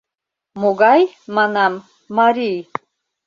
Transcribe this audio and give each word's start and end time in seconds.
Могай, 0.61 1.03
манам, 1.35 1.73
марий? 2.17 2.59